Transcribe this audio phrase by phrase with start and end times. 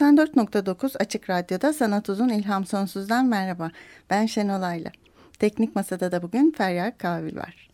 [0.00, 3.70] 94.9 Açık Radyo'da Sanat Uzun İlham Sonsuz'dan merhaba.
[4.10, 4.90] Ben Şenol Ayla.
[5.38, 7.70] Teknik Masada da bugün Feryal Kavil var.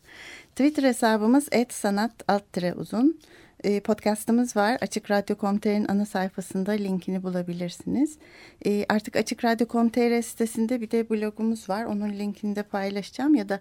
[0.50, 2.12] Twitter hesabımız @sanat
[2.76, 3.20] uzun.
[3.64, 4.78] Ee, podcastımız var.
[4.80, 8.18] Açık Radyo.com.tr'in ana sayfasında linkini bulabilirsiniz.
[8.66, 11.84] Ee, artık Açık Radyo.com.tr sitesinde bir de blogumuz var.
[11.84, 13.60] Onun linkini de paylaşacağım ya da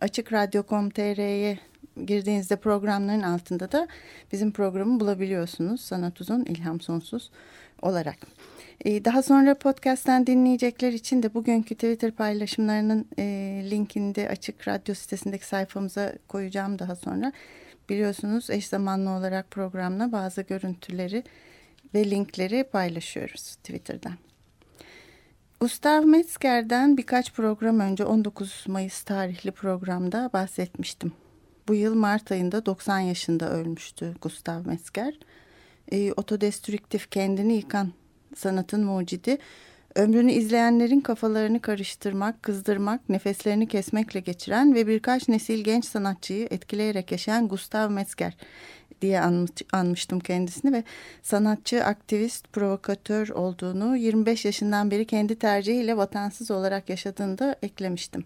[0.00, 1.58] Açık Radyo.com.tr'ye
[2.06, 3.88] girdiğinizde programların altında da
[4.32, 5.80] bizim programı bulabiliyorsunuz.
[5.80, 7.30] Sanat Uzun, İlham Sonsuz
[7.82, 8.16] olarak.
[8.84, 13.24] Ee, daha sonra podcast'ten dinleyecekler için de bugünkü Twitter paylaşımlarının e,
[13.70, 17.32] linkini de açık radyo sitesindeki sayfamıza koyacağım daha sonra.
[17.88, 21.24] Biliyorsunuz eş zamanlı olarak programla bazı görüntüleri
[21.94, 24.12] ve linkleri paylaşıyoruz Twitter'dan.
[25.60, 31.12] Gustav Metzger'den birkaç program önce 19 Mayıs tarihli programda bahsetmiştim.
[31.68, 35.14] Bu yıl Mart ayında 90 yaşında ölmüştü Gustav Metzger
[35.92, 37.92] e, otodestrüktif kendini yıkan
[38.36, 39.38] sanatın mucidi
[39.94, 47.48] ömrünü izleyenlerin kafalarını karıştırmak, kızdırmak, nefeslerini kesmekle geçiren ve birkaç nesil genç sanatçıyı etkileyerek yaşayan
[47.48, 48.36] Gustav Metzger
[49.02, 50.84] diye anmış, anmıştım kendisini ve
[51.22, 58.24] sanatçı, aktivist, provokatör olduğunu 25 yaşından beri kendi tercihiyle vatansız olarak yaşadığını da eklemiştim.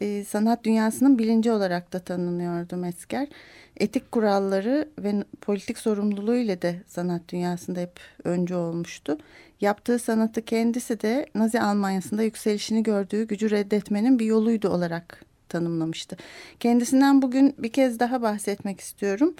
[0.00, 3.28] Ee, sanat dünyasının bilinci olarak da tanınıyordu Metzger
[3.76, 9.18] etik kuralları ve politik sorumluluğu ile de sanat dünyasında hep öncü olmuştu.
[9.60, 16.16] Yaptığı sanatı kendisi de Nazi Almanyası'nda yükselişini gördüğü gücü reddetmenin bir yoluydu olarak tanımlamıştı.
[16.60, 19.34] Kendisinden bugün bir kez daha bahsetmek istiyorum.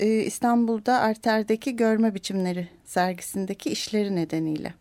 [0.00, 4.74] Ee, İstanbul'da Arter'deki Görme Biçimleri sergisindeki işleri nedeniyle.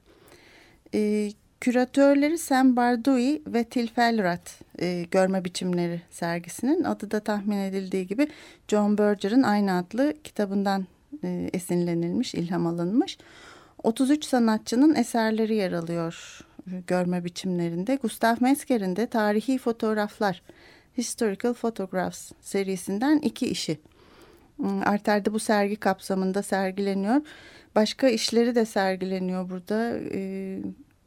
[0.93, 1.31] Ee,
[1.61, 8.27] Küratörleri Sam Bardui ve Tilfelrat e, görme biçimleri sergisinin adı da tahmin edildiği gibi
[8.67, 10.85] John Berger'ın aynı adlı kitabından
[11.23, 13.17] e, esinlenilmiş, ilham alınmış.
[13.83, 16.41] 33 sanatçının eserleri yer alıyor
[16.87, 17.95] görme biçimlerinde.
[17.95, 20.41] Gustav Metzger'in de tarihi fotoğraflar,
[20.97, 23.79] Historical Photographs serisinden iki işi.
[24.57, 27.21] Hmm, Arter'de bu sergi kapsamında sergileniyor.
[27.75, 29.97] Başka işleri de sergileniyor burada.
[30.13, 30.59] E,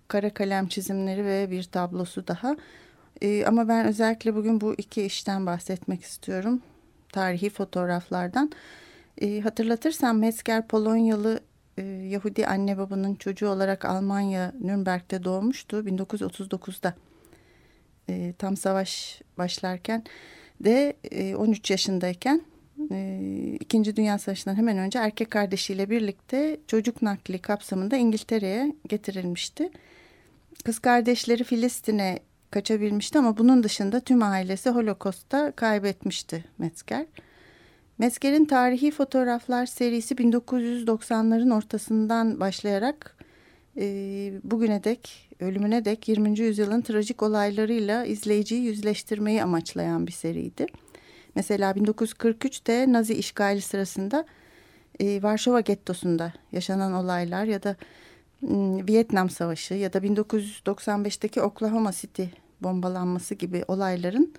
[0.09, 2.57] kara kalem çizimleri ve bir tablosu daha.
[3.23, 6.63] E, ama ben özellikle bugün bu iki işten bahsetmek istiyorum.
[7.13, 8.53] Tarihi fotoğraflardan.
[9.21, 11.41] E, hatırlatırsam Metzger Polonyalı
[11.79, 16.95] e, Yahudi anne babanın çocuğu olarak Almanya Nürnberg'de doğmuştu 1939'da.
[18.09, 20.05] E, tam savaş başlarken
[20.61, 22.43] de e, 13 yaşındayken
[22.91, 29.71] e, İkinci Dünya Savaşı'ndan hemen önce erkek kardeşiyle birlikte çocuk nakli kapsamında İngiltere'ye getirilmişti.
[30.65, 32.19] Kız kardeşleri Filistin'e
[32.55, 37.07] kaçabilmişti ama bunun dışında tüm ailesi Holokost'ta kaybetmişti Metzger.
[37.99, 43.17] Metzger'in tarihi fotoğraflar serisi 1990'ların ortasından başlayarak
[43.77, 43.87] e,
[44.45, 46.39] bugüne dek, ölümüne dek 20.
[46.39, 50.67] yüzyılın trajik olaylarıyla izleyiciyi yüzleştirmeyi amaçlayan bir seriydi.
[51.35, 54.25] Mesela 1943'te Nazi işgali sırasında
[55.01, 57.77] e, Varşova gettosunda yaşanan olaylar ya da
[58.89, 62.25] Vietnam Savaşı ya da 1995'teki Oklahoma City
[62.65, 64.35] bombalanması gibi olayların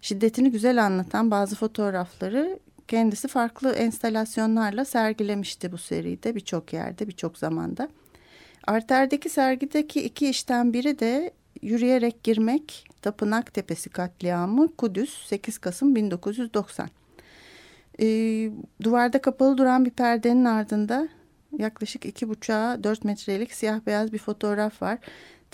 [0.00, 2.58] şiddetini güzel anlatan bazı fotoğrafları
[2.88, 7.88] kendisi farklı enstalasyonlarla sergilemişti bu seride birçok yerde birçok zamanda.
[8.66, 16.88] Arter'deki sergideki iki işten biri de Yürüyerek Girmek, Tapınak Tepesi katliamı Kudüs 8 Kasım 1990.
[18.00, 18.50] Ee,
[18.82, 21.08] duvarda kapalı duran bir perdenin ardında
[21.58, 24.98] yaklaşık iki buçuğa dört metrelik siyah beyaz bir fotoğraf var.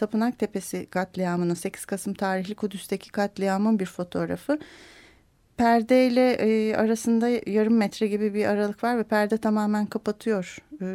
[0.00, 4.58] Tapınak Tepesi katliamının 8 Kasım tarihli Kudüs'teki katliamın bir fotoğrafı.
[5.56, 10.86] Perde ile e, arasında yarım metre gibi bir aralık var ve perde tamamen kapatıyor e,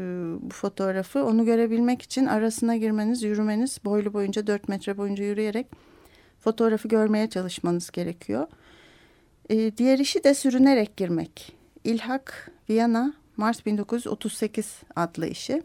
[0.42, 1.25] bu fotoğrafı.
[1.25, 5.68] Onu görebilmek için arasına girmeniz, yürümeniz, boylu boyunca 4 metre boyunca yürüyerek
[6.40, 8.48] fotoğrafı görmeye çalışmanız gerekiyor.
[9.50, 11.56] E, diğer işi de sürünerek girmek.
[11.84, 15.63] İlhak, Viyana, Mart 1938 adlı işi.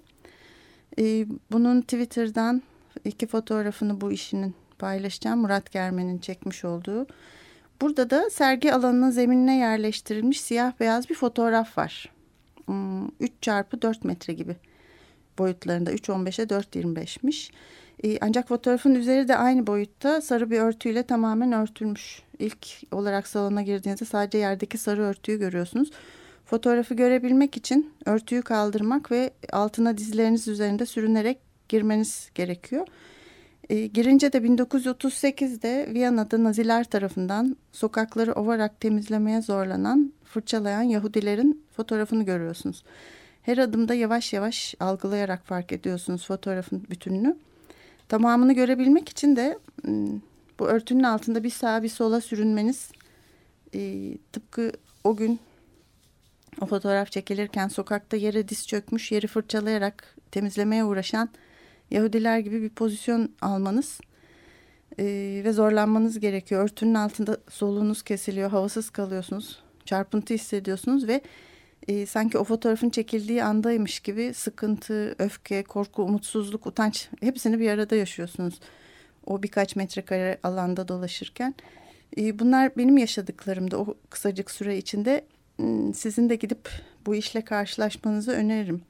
[0.98, 2.62] Ee, bunun Twitter'dan
[3.04, 5.40] iki fotoğrafını bu işinin paylaşacağım.
[5.40, 7.06] Murat Germen'in çekmiş olduğu.
[7.80, 12.12] burada da sergi alanının zeminine yerleştirilmiş siyah beyaz bir fotoğraf var.
[12.60, 13.08] 3 hmm,
[13.40, 14.56] çarpı 4 metre gibi
[15.38, 17.50] boyutlarında 3.15'e 4.25'miş.
[18.04, 22.22] E, ancak fotoğrafın üzeri de aynı boyutta sarı bir örtüyle tamamen örtülmüş.
[22.38, 25.90] İlk olarak salona girdiğinizde sadece yerdeki sarı örtüyü görüyorsunuz.
[26.44, 31.38] Fotoğrafı görebilmek için örtüyü kaldırmak ve altına dizleriniz üzerinde sürünerek
[31.70, 32.86] girmeniz gerekiyor.
[33.70, 42.84] E, girince de 1938'de Viyana'da Naziler tarafından sokakları ovarak temizlemeye zorlanan, fırçalayan Yahudilerin fotoğrafını görüyorsunuz.
[43.42, 47.36] Her adımda yavaş yavaş algılayarak fark ediyorsunuz fotoğrafın bütününü.
[48.08, 49.58] Tamamını görebilmek için de
[49.88, 50.20] ıı,
[50.58, 52.90] bu örtünün altında bir sağa bir sola sürünmeniz
[53.74, 54.72] e, tıpkı
[55.04, 55.40] o gün
[56.60, 61.28] o fotoğraf çekilirken sokakta yere diz çökmüş, yeri fırçalayarak temizlemeye uğraşan
[61.90, 64.00] Yahudiler gibi bir pozisyon almanız
[64.98, 65.04] e,
[65.44, 66.64] ve zorlanmanız gerekiyor.
[66.64, 71.20] Örtünün altında soluğunuz kesiliyor, havasız kalıyorsunuz, çarpıntı hissediyorsunuz ve
[71.88, 77.96] e, sanki o fotoğrafın çekildiği andaymış gibi sıkıntı, öfke, korku, umutsuzluk, utanç hepsini bir arada
[77.96, 78.60] yaşıyorsunuz.
[79.26, 81.54] O birkaç metrekare alanda dolaşırken.
[82.16, 85.24] E, bunlar benim yaşadıklarımda o kısacık süre içinde
[85.94, 86.68] sizin de gidip
[87.06, 88.82] bu işle karşılaşmanızı öneririm.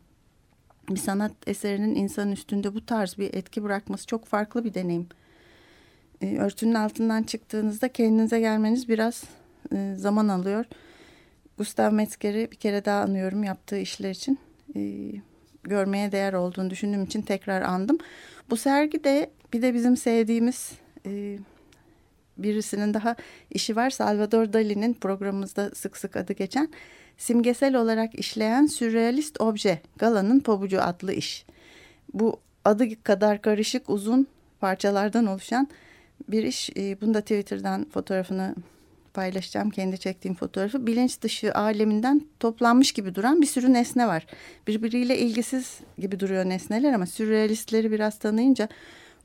[0.91, 5.09] Bir sanat eserinin insanın üstünde bu tarz bir etki bırakması çok farklı bir deneyim.
[6.21, 9.25] E, örtünün altından çıktığınızda kendinize gelmeniz biraz
[9.73, 10.65] e, zaman alıyor.
[11.59, 14.39] Gustav Metzger'i bir kere daha anıyorum yaptığı işler için.
[14.77, 15.13] E,
[15.63, 17.99] görmeye değer olduğunu düşündüğüm için tekrar andım.
[18.51, 20.73] Bu sergi de bir de bizim sevdiğimiz
[21.07, 21.39] e,
[22.43, 23.17] birisinin daha
[23.51, 23.91] işi var.
[23.91, 26.69] Salvador Dali'nin programımızda sık sık adı geçen
[27.19, 31.47] simgesel olarak işleyen sürrealist obje Gala'nın Pabucu adlı iş.
[32.15, 34.27] Bu adı kadar karışık uzun
[34.61, 35.69] parçalardan oluşan
[36.29, 36.71] bir iş.
[36.77, 38.55] E, bunu da Twitter'dan fotoğrafını
[39.15, 39.71] paylaşacağım.
[39.71, 40.87] Kendi çektiğim fotoğrafı.
[40.87, 44.27] Bilinç dışı aleminden toplanmış gibi duran bir sürü nesne var.
[44.67, 48.69] Birbiriyle ilgisiz gibi duruyor nesneler ama sürrealistleri biraz tanıyınca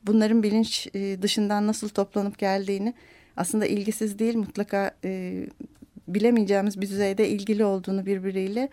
[0.08, 2.94] bunların bilinç e, dışından nasıl toplanıp geldiğini
[3.38, 5.44] aslında ilgisiz değil mutlaka e,
[6.08, 8.70] bilemeyeceğimiz bir düzeyde ilgili olduğunu birbiriyle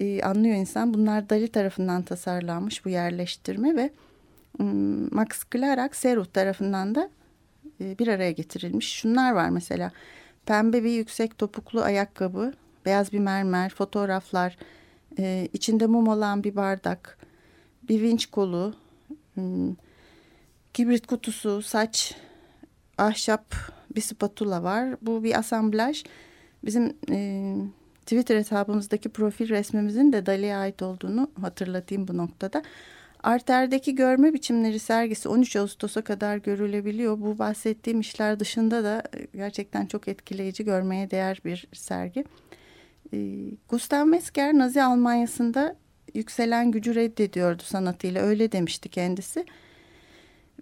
[0.00, 0.94] e, anlıyor insan.
[0.94, 3.90] Bunlar Dali tarafından tasarlanmış bu yerleştirme ve
[4.58, 7.10] um, Max Clarak Serut tarafından da
[7.80, 8.92] e, bir araya getirilmiş.
[8.92, 9.92] Şunlar var mesela
[10.46, 12.52] pembe bir yüksek topuklu ayakkabı,
[12.86, 14.56] beyaz bir mermer, fotoğraflar,
[15.18, 17.18] e, içinde mum olan bir bardak,
[17.88, 18.74] bir vinç kolu,
[20.76, 22.14] kibrit kutusu, saç,
[22.98, 23.54] ahşap
[23.94, 24.96] bir spatula var.
[25.02, 26.04] Bu bir asamblaj.
[26.64, 27.54] Bizim e,
[28.00, 32.62] Twitter hesabımızdaki profil resmimizin de Dali'ye ait olduğunu hatırlatayım bu noktada.
[33.22, 37.20] Arter'deki görme biçimleri sergisi 13 Ağustos'a kadar görülebiliyor.
[37.20, 42.24] Bu bahsettiğim işler dışında da e, gerçekten çok etkileyici görmeye değer bir sergi.
[43.12, 43.18] E,
[43.68, 45.76] Gustav Metzger Nazi Almanya'sında
[46.14, 49.44] yükselen gücü reddediyordu sanatıyla öyle demişti kendisi.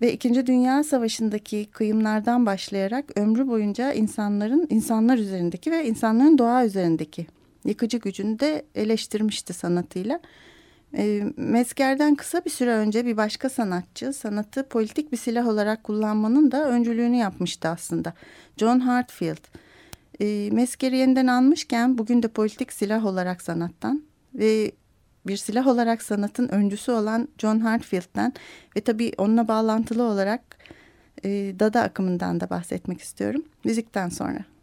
[0.02, 7.26] Ve İkinci Dünya Savaşı'ndaki kıyımlardan başlayarak ömrü boyunca insanların insanlar üzerindeki ve insanların doğa üzerindeki
[7.64, 10.20] yıkıcı gücünü de eleştirmişti sanatıyla.
[10.96, 16.50] E, Mezger'den kısa bir süre önce bir başka sanatçı sanatı politik bir silah olarak kullanmanın
[16.50, 18.12] da öncülüğünü yapmıştı aslında.
[18.56, 19.44] John Hartfield.
[20.20, 24.02] E, Mezger'i yeniden anmışken bugün de politik silah olarak sanattan
[24.34, 24.72] ve
[25.26, 28.32] bir silah olarak sanatın öncüsü olan John Hartfield'den
[28.76, 30.40] ve tabii onunla bağlantılı olarak
[31.24, 31.28] e,
[31.58, 33.44] Dada akımından da bahsetmek istiyorum.
[33.64, 34.53] Müzikten sonra.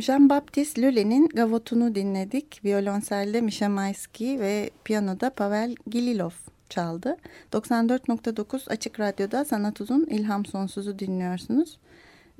[0.00, 2.64] Jean-Baptiste Lully'nin Gavot'unu dinledik.
[2.64, 6.30] Violonselde Misha Maisky ve piyanoda Pavel Gililov
[6.68, 7.16] çaldı.
[7.52, 11.78] 94.9 Açık Radyo'da Sanat Uzun İlham Sonsuz'u dinliyorsunuz.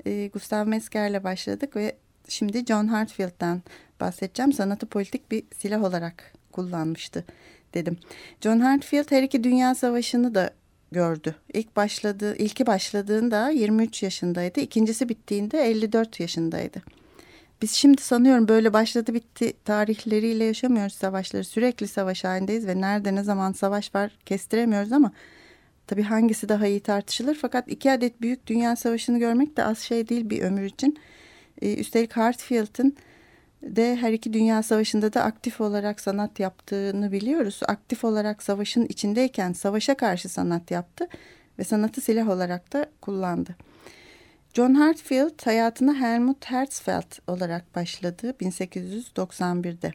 [0.05, 1.95] E, Gustav Mesker'le başladık ve
[2.27, 3.61] şimdi John Hartfield'dan
[3.99, 4.53] bahsedeceğim.
[4.53, 7.25] Sanatı politik bir silah olarak kullanmıştı
[7.73, 7.97] dedim.
[8.41, 10.53] John Hartfield her iki dünya savaşını da
[10.91, 11.35] gördü.
[11.53, 14.59] İlk başladığı, ilki başladığında 23 yaşındaydı.
[14.59, 16.81] İkincisi bittiğinde 54 yaşındaydı.
[17.61, 21.43] Biz şimdi sanıyorum böyle başladı bitti tarihleriyle yaşamıyoruz savaşları.
[21.43, 25.11] Sürekli savaş halindeyiz ve nerede ne zaman savaş var kestiremiyoruz ama
[25.87, 27.35] tabii hangisi daha iyi tartışılır.
[27.41, 30.99] Fakat iki adet büyük dünya savaşını görmek de az şey değil bir ömür için.
[31.61, 32.97] Ee, üstelik Hartfield'ın
[33.63, 37.59] de her iki dünya savaşında da aktif olarak sanat yaptığını biliyoruz.
[37.67, 41.07] Aktif olarak savaşın içindeyken savaşa karşı sanat yaptı
[41.59, 43.55] ve sanatı silah olarak da kullandı.
[44.53, 49.91] John Hartfield hayatına Helmut Herzfeld olarak başladı 1891'de.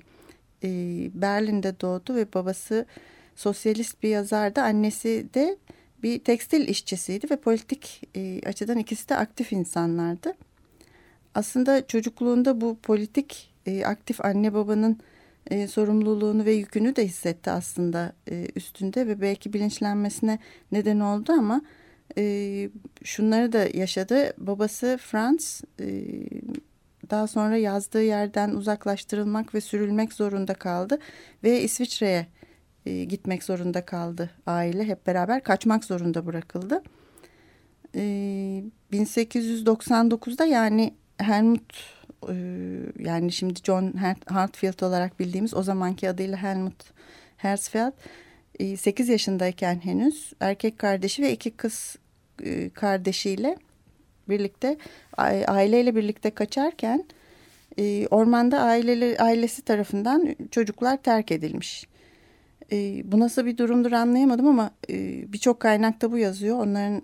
[0.62, 2.86] Ee, Berlin'de doğdu ve babası
[3.34, 4.60] sosyalist bir yazardı.
[4.60, 5.56] Annesi de
[6.02, 10.32] bir tekstil işçisiydi ve politik e, açıdan ikisi de aktif insanlardı.
[11.34, 15.00] Aslında çocukluğunda bu politik e, aktif anne babanın
[15.50, 18.12] e, sorumluluğunu ve yükünü de hissetti aslında
[18.56, 20.38] üstünde ve belki bilinçlenmesine
[20.72, 21.62] neden oldu ama
[22.18, 22.68] e,
[23.04, 24.32] şunları da yaşadı.
[24.38, 26.04] Babası Franz e,
[27.10, 30.98] daha sonra yazdığı yerden uzaklaştırılmak ve sürülmek zorunda kaldı
[31.44, 32.26] ve İsviçre'ye
[32.86, 36.82] e, gitmek zorunda kaldı aile hep beraber kaçmak zorunda bırakıldı.
[37.94, 38.00] E,
[38.92, 41.96] 1899'da yani Helmut
[42.98, 43.94] yani şimdi John
[44.26, 46.84] Hartfield olarak bildiğimiz o zamanki adıyla Helmut
[47.36, 47.92] Herzfeld
[48.76, 51.96] 8 yaşındayken henüz erkek kardeşi ve iki kız
[52.75, 53.56] kardeşiyle
[54.28, 54.76] birlikte
[55.46, 57.04] aileyle birlikte kaçarken
[58.10, 61.86] ormanda aileleri, ailesi tarafından çocuklar terk edilmiş.
[63.04, 64.70] Bu nasıl bir durumdur anlayamadım ama
[65.32, 66.58] birçok kaynakta bu yazıyor.
[66.58, 67.02] Onların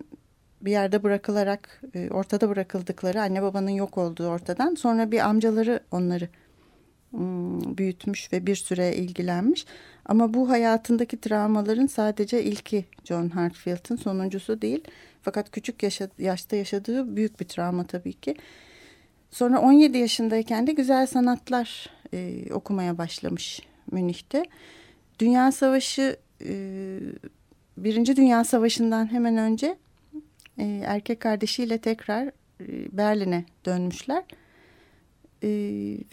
[0.65, 6.29] bir yerde bırakılarak e, ortada bırakıldıkları anne babanın yok olduğu ortadan sonra bir amcaları onları
[7.11, 9.65] hmm, büyütmüş ve bir süre ilgilenmiş.
[10.05, 14.83] Ama bu hayatındaki travmaların sadece ilki John Hartfield'ın sonuncusu değil.
[15.21, 18.35] Fakat küçük yaşa, yaşta yaşadığı büyük bir travma tabii ki.
[19.31, 24.45] Sonra 17 yaşındayken de güzel sanatlar e, okumaya başlamış Münih'te.
[25.19, 26.99] Dünya Savaşı, e,
[27.77, 29.75] Birinci Dünya Savaşı'ndan hemen önce
[30.57, 34.23] e, erkek kardeşiyle tekrar e, Berlin'e dönmüşler.
[35.43, 35.49] E,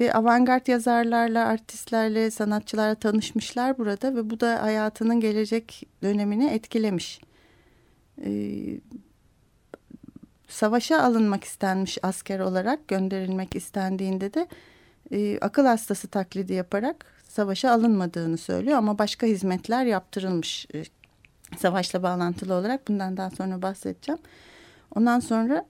[0.00, 7.20] ve avantgard yazarlarla, artistlerle, sanatçılarla tanışmışlar burada ve bu da hayatının gelecek dönemini etkilemiş.
[8.24, 8.30] E,
[10.48, 14.48] savaşa alınmak istenmiş asker olarak gönderilmek istendiğinde de
[15.12, 20.82] e, akıl hastası taklidi yaparak savaşa alınmadığını söylüyor ama başka hizmetler yaptırılmış e,
[21.58, 24.20] savaşla bağlantılı olarak bundan daha sonra bahsedeceğim.
[24.96, 25.64] Ondan sonra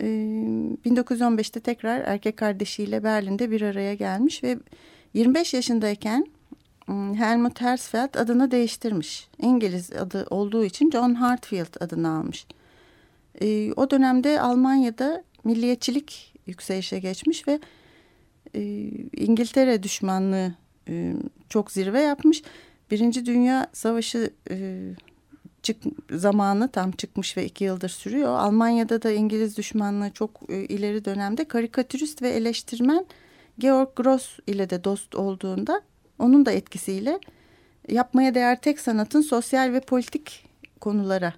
[0.00, 0.06] e,
[0.86, 4.58] 1915'te tekrar erkek kardeşiyle Berlin'de bir araya gelmiş ve
[5.14, 6.26] 25 yaşındayken
[7.14, 9.28] Helmut Herzfeld adını değiştirmiş.
[9.38, 12.46] İngiliz adı olduğu için John Hartfield adını almış.
[13.40, 17.60] E, o dönemde Almanya'da milliyetçilik yükselişe geçmiş ve
[18.54, 18.62] e,
[19.16, 20.54] İngiltere düşmanlığı
[20.88, 21.14] e,
[21.48, 22.42] çok zirve yapmış.
[22.90, 24.30] Birinci Dünya Savaşı
[25.64, 25.76] çık
[26.10, 28.38] zamanı tam çıkmış ve iki yıldır sürüyor.
[28.38, 33.06] Almanya'da da İngiliz düşmanlığı çok e, ileri dönemde karikatürist ve eleştirmen
[33.58, 35.82] Georg Gross ile de dost olduğunda
[36.18, 37.18] onun da etkisiyle
[37.88, 40.44] yapmaya değer tek sanatın sosyal ve politik
[40.80, 41.32] konulara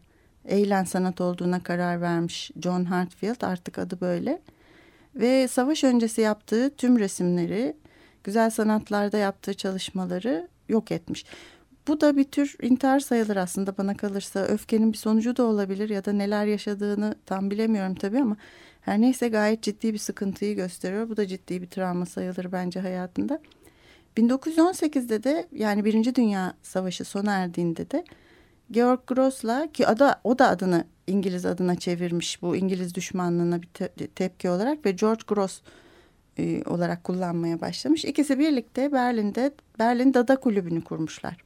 [0.45, 4.41] eğlen sanat olduğuna karar vermiş John Hartfield artık adı böyle.
[5.15, 7.77] Ve savaş öncesi yaptığı tüm resimleri,
[8.25, 11.25] güzel sanatlarda yaptığı çalışmaları yok etmiş.
[11.89, 14.41] Bu da bir tür intihar sayılır aslında bana kalırsa.
[14.41, 18.37] Öfkenin bir sonucu da olabilir ya da neler yaşadığını tam bilemiyorum tabii ama
[18.81, 21.09] her neyse gayet ciddi bir sıkıntıyı gösteriyor.
[21.09, 23.41] Bu da ciddi bir travma sayılır bence hayatında.
[24.17, 28.05] 1918'de de yani Birinci Dünya Savaşı sona erdiğinde de
[28.71, 33.89] Georg Gross'la ki ada, o da adını İngiliz adına çevirmiş bu İngiliz düşmanlığına bir te
[33.89, 35.61] tepki olarak ve George Gross
[36.39, 38.05] e, olarak kullanmaya başlamış.
[38.05, 41.46] İkisi birlikte Berlin'de Berlin Dada Kulübü'nü kurmuşlar.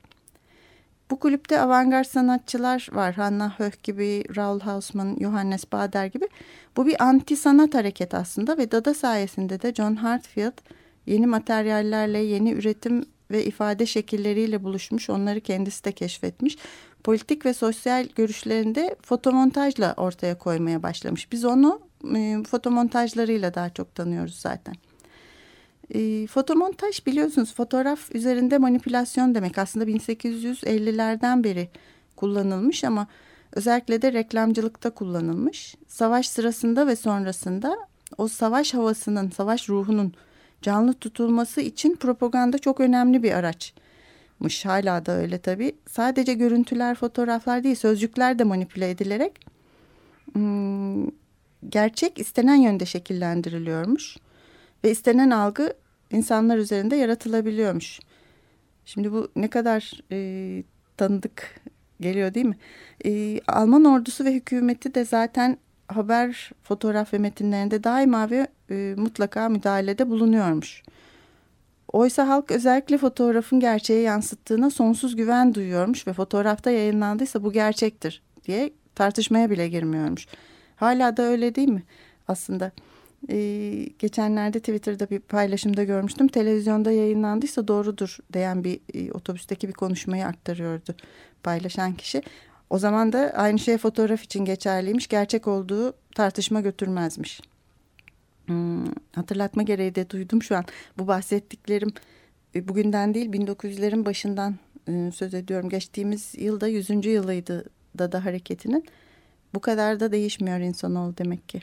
[1.10, 3.14] Bu kulüpte avantgard sanatçılar var.
[3.14, 6.28] Hannah Höch gibi, Raul Hausmann, Johannes Bader gibi.
[6.76, 10.52] Bu bir anti sanat hareket aslında ve Dada sayesinde de John Hartfield
[11.06, 15.10] yeni materyallerle, yeni üretim ve ifade şekilleriyle buluşmuş.
[15.10, 16.58] Onları kendisi de keşfetmiş.
[17.04, 21.32] Politik ve sosyal görüşlerinde fotomontajla ortaya koymaya başlamış.
[21.32, 21.80] Biz onu
[22.16, 24.74] e, fotomontajlarıyla daha çok tanıyoruz zaten.
[25.94, 29.58] E, fotomontaj biliyorsunuz fotoğraf üzerinde manipülasyon demek.
[29.58, 31.68] Aslında 1850'lerden beri
[32.16, 33.06] kullanılmış ama
[33.52, 35.74] özellikle de reklamcılıkta kullanılmış.
[35.88, 37.76] Savaş sırasında ve sonrasında
[38.18, 40.12] o savaş havasının, savaş ruhunun
[40.62, 44.64] canlı tutulması için propaganda çok önemli bir araçmış.
[44.64, 45.76] Hala da öyle tabii.
[45.86, 49.40] Sadece görüntüler, fotoğraflar değil, sözcükler de manipüle edilerek
[51.68, 54.16] gerçek istenen yönde şekillendiriliyormuş.
[54.84, 55.72] Ve istenen algı
[56.10, 58.00] insanlar üzerinde yaratılabiliyormuş.
[58.84, 60.62] Şimdi bu ne kadar e,
[60.96, 61.60] tanıdık
[62.00, 62.56] geliyor değil mi?
[63.04, 69.48] E, Alman ordusu ve hükümeti de zaten haber, fotoğraf ve metinlerinde daima ve e, mutlaka
[69.48, 70.82] müdahalede bulunuyormuş.
[71.92, 78.70] Oysa halk özellikle fotoğrafın gerçeği yansıttığına sonsuz güven duyuyormuş ve fotoğrafta yayınlandıysa bu gerçektir diye
[78.94, 80.26] tartışmaya bile girmiyormuş.
[80.76, 81.82] Hala da öyle değil mi
[82.28, 82.72] aslında?
[83.28, 86.28] Ee, geçenlerde Twitter'da bir paylaşımda görmüştüm.
[86.28, 90.94] Televizyonda yayınlandıysa doğrudur diyen bir e, otobüsteki bir konuşmayı aktarıyordu
[91.42, 92.22] paylaşan kişi.
[92.70, 95.08] O zaman da aynı şey fotoğraf için geçerliymiş.
[95.08, 97.40] Gerçek olduğu tartışma götürmezmiş.
[98.46, 100.64] Hmm, hatırlatma gereği de duydum şu an.
[100.98, 101.92] Bu bahsettiklerim
[102.54, 104.56] e, bugünden değil 1900'lerin başından
[104.88, 105.68] e, söz ediyorum.
[105.68, 107.06] Geçtiğimiz yılda 100.
[107.06, 107.64] yılıydı
[107.98, 108.84] Dada hareketinin.
[109.54, 111.60] Bu kadar da değişmiyor insanoğlu demek ki.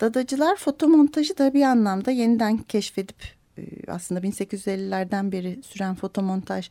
[0.00, 3.16] Dadacılar fotomontajı da bir anlamda yeniden keşfedip
[3.58, 6.70] e, aslında 1850'lerden beri süren fotomontaj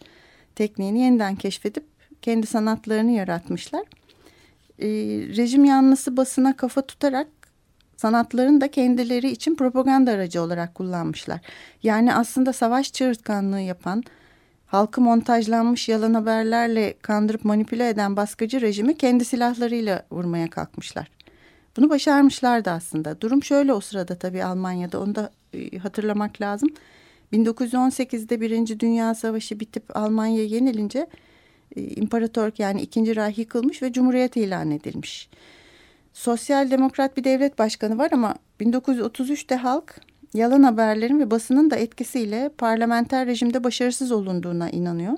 [0.56, 1.84] tekniğini yeniden keşfedip
[2.22, 3.84] kendi sanatlarını yaratmışlar.
[4.80, 4.88] E,
[5.38, 7.28] rejim yanlısı basına kafa tutarak
[7.98, 11.40] sanatlarını da kendileri için propaganda aracı olarak kullanmışlar.
[11.84, 14.04] Yani aslında savaş çığırtkanlığı yapan,
[14.66, 21.19] halkı montajlanmış yalan haberlerle kandırıp manipüle eden baskıcı rejimi kendi silahlarıyla vurmaya kalkmışlar.
[21.80, 23.22] Bunu başarmışlardı aslında.
[23.22, 26.70] Durum şöyle o sırada tabii Almanya'da onu da e, hatırlamak lazım.
[27.34, 31.08] 1918'de Birinci Dünya Savaşı bitip Almanya yenilince
[31.76, 35.30] e, imparatorluk yani ikinci Reich yıkılmış ve Cumhuriyet ilan edilmiş.
[36.14, 40.02] Sosyal demokrat bir devlet başkanı var ama 1933'te halk
[40.34, 45.18] yalan haberlerin ve basının da etkisiyle parlamenter rejimde başarısız olunduğuna inanıyor.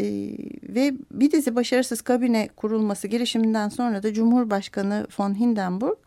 [0.00, 0.30] Ee,
[0.68, 5.98] ve bir dizi başarısız kabine kurulması girişiminden sonra da Cumhurbaşkanı von Hindenburg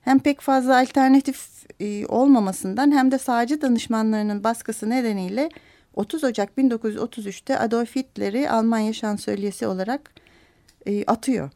[0.00, 5.48] hem pek fazla alternatif e, olmamasından hem de sağcı danışmanlarının baskısı nedeniyle
[5.94, 10.12] 30 Ocak 1933'te Adolf Hitler'i Almanya şansölyesi olarak
[10.86, 11.50] e, atıyor.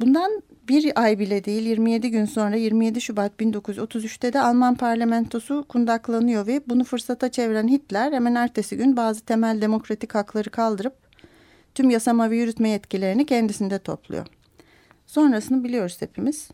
[0.00, 6.46] Bundan bir ay bile değil 27 gün sonra 27 Şubat 1933'te de Alman parlamentosu kundaklanıyor
[6.46, 10.94] ve bunu fırsata çeviren Hitler hemen ertesi gün bazı temel demokratik hakları kaldırıp
[11.74, 14.26] tüm yasama ve yürütme yetkilerini kendisinde topluyor.
[15.06, 16.48] Sonrasını biliyoruz hepimiz.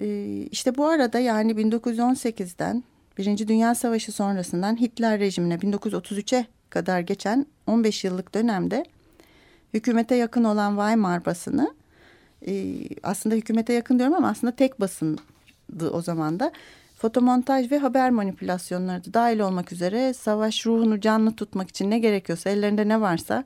[0.00, 2.84] Ee, işte bu arada yani 1918'den
[3.18, 8.84] Birinci Dünya Savaşı sonrasından Hitler rejimine 1933'e kadar geçen 15 yıllık dönemde
[9.74, 11.74] hükümete yakın olan Weimar basını
[12.46, 16.52] e, aslında hükümete yakın diyorum ama aslında tek basındı o zaman da.
[16.96, 22.50] Fotomontaj ve haber manipülasyonları da dahil olmak üzere savaş ruhunu canlı tutmak için ne gerekiyorsa
[22.50, 23.44] ellerinde ne varsa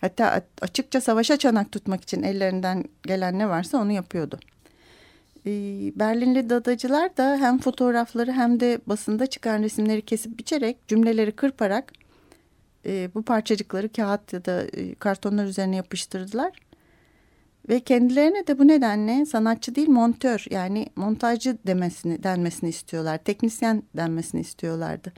[0.00, 4.38] hatta açıkça savaşa çanak tutmak için ellerinden gelen ne varsa onu yapıyordu.
[5.46, 5.50] E,
[5.96, 11.92] Berlinli dadacılar da hem fotoğrafları hem de basında çıkan resimleri kesip biçerek cümleleri kırparak
[12.86, 16.52] e, bu parçacıkları kağıt ya da e, kartonlar üzerine yapıştırdılar
[17.68, 23.18] ve kendilerine de bu nedenle sanatçı değil montör yani montajcı demesini denmesini istiyorlar.
[23.18, 25.12] Teknisyen denmesini istiyorlardı.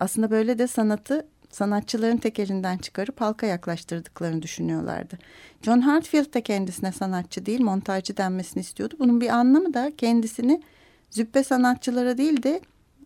[0.00, 5.18] Aslında böyle de sanatı sanatçıların tek elinden çıkarıp halka yaklaştırdıklarını düşünüyorlardı.
[5.62, 8.94] John Hartfield de kendisine sanatçı değil montajcı denmesini istiyordu.
[8.98, 10.62] Bunun bir anlamı da kendisini
[11.10, 12.60] züppe sanatçılara değil de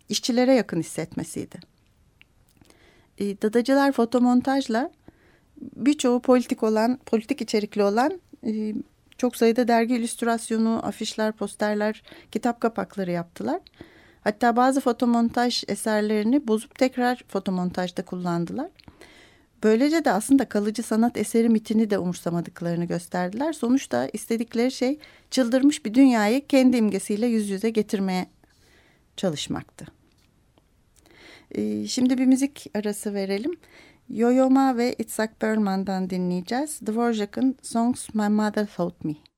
[0.09, 1.61] işçilere yakın hissetmesiydi.
[3.19, 4.91] E, dadacılar fotomontajla
[5.77, 8.75] birçoğu politik olan, politik içerikli olan ee,
[9.19, 13.61] çok sayıda dergi illüstrasyonu, afişler, posterler, kitap kapakları yaptılar.
[14.25, 18.71] Hatta bazı fotomontaj eserlerini bozup tekrar fotomontajda kullandılar.
[19.63, 23.53] Böylece de aslında kalıcı sanat eseri mitini de umursamadıklarını gösterdiler.
[23.53, 24.99] Sonuçta istedikleri şey
[25.31, 28.27] çıldırmış bir dünyayı kendi imgesiyle yüz yüze getirmeye
[29.17, 29.87] çalışmaktı.
[31.55, 33.53] Ee, şimdi bir müzik arası verelim.
[34.11, 36.81] Yo-Yo ve Itzhak Perlman'dan dinleyeceğiz.
[36.87, 39.30] Dvorak'ın Songs My Mother Taught Me.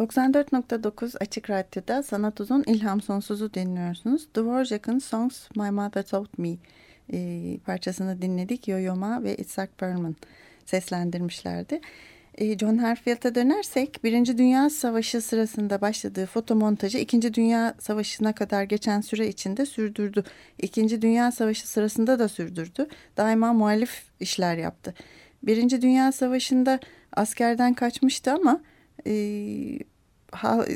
[0.00, 4.28] 94.9 Açık Radyo'da Sanat Uzun İlham Sonsuz'u dinliyorsunuz.
[4.36, 6.56] Dvorak'ın Songs My Mother Taught Me
[7.12, 8.68] e, parçasını dinledik.
[8.68, 10.16] Yo-Yo Ma ve Isaac Perlman
[10.66, 11.80] seslendirmişlerdi.
[12.34, 19.00] E, John Harfield'a dönersek Birinci Dünya Savaşı sırasında başladığı fotomontajı İkinci Dünya Savaşı'na kadar geçen
[19.00, 20.24] süre içinde sürdürdü.
[20.58, 22.86] İkinci Dünya Savaşı sırasında da sürdürdü.
[23.16, 24.94] Daima muhalif işler yaptı.
[25.42, 26.80] Birinci Dünya Savaşı'nda
[27.12, 28.60] askerden kaçmıştı ama
[29.06, 29.12] e,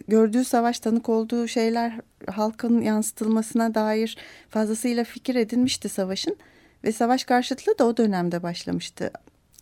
[0.09, 4.17] gördüğü savaş tanık olduğu şeyler halkın yansıtılmasına dair
[4.51, 6.37] fazlasıyla fikir edinmişti savaşın
[6.85, 9.11] ve savaş karşıtlığı da o dönemde başlamıştı.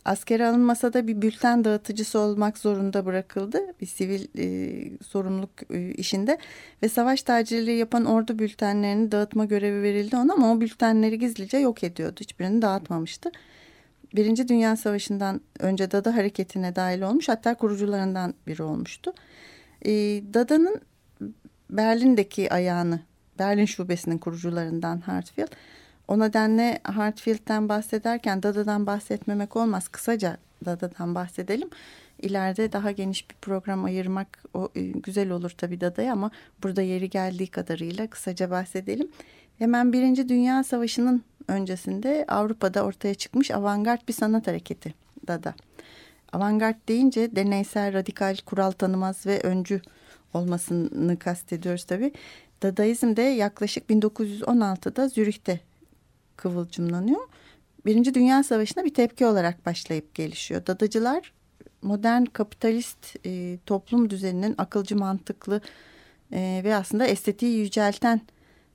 [0.05, 6.39] Askere alınmasa da bir bülten dağıtıcısı olmak zorunda bırakıldı bir sivil e, sorumluluk e, işinde
[6.83, 11.85] ve savaş tacirliği yapan ordu bültenlerini dağıtma görevi verildi ona ama o bültenleri gizlice yok
[11.85, 13.31] ediyordu hiçbirini dağıtmamıştı.
[14.15, 19.13] Birinci Dünya Savaşı'ndan önce Dada hareketine dahil olmuş hatta kurucularından biri olmuştu.
[19.87, 19.91] E,
[20.35, 20.81] Dada'nın
[21.71, 23.01] Berlin'deki ayağını,
[23.39, 25.53] Berlin şubesinin kurucularından Hartfield.
[26.09, 29.89] O nedenle Hartfield'den bahsederken Dada'dan bahsetmemek olmaz.
[29.89, 31.71] Kısaca Dada'dan bahsedelim.
[32.19, 36.31] İleride daha geniş bir program ayırmak o, e, güzel olur tabii Dada'ya ama
[36.63, 39.09] burada yeri geldiği kadarıyla kısaca bahsedelim.
[39.59, 44.95] Hemen Birinci Dünya Savaşı'nın öncesinde Avrupa'da ortaya çıkmış avantgard bir sanat hareketi
[45.27, 45.55] Dada.
[46.33, 49.81] Avantgard deyince deneysel, radikal, kural tanımaz ve öncü
[50.35, 52.13] olmasını kastediyoruz tabii.
[52.63, 55.61] Dadaizm de yaklaşık 1916'da Zürih'te
[56.37, 57.21] kıvılcımlanıyor.
[57.87, 60.67] Birinci Dünya Savaşı'na bir tepki olarak başlayıp gelişiyor.
[60.67, 61.33] Dadacılar
[61.83, 65.61] modern kapitalist e, toplum düzeninin akılcı, mantıklı
[66.33, 68.21] e, ve aslında estetiği yücelten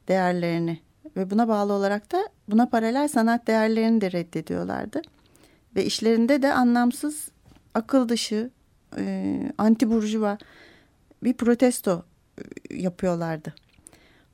[0.08, 0.80] değerlerini
[1.16, 5.02] ve buna bağlı olarak da buna paralel sanat değerlerini de reddediyorlardı.
[5.76, 7.30] Ve işlerinde de anlamsız,
[7.78, 8.50] akıl dışı,
[8.98, 10.38] e, anti burjuva
[11.24, 12.06] bir protesto
[12.70, 13.54] e, yapıyorlardı.